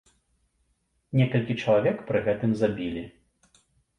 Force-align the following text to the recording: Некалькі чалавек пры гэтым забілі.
Некалькі 1.19 1.57
чалавек 1.65 2.01
пры 2.09 2.23
гэтым 2.27 2.51
забілі. 2.61 3.03